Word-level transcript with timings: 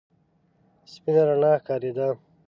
سپينه 0.91 1.23
رڼا 1.27 1.53
ښکارېده. 1.63 2.07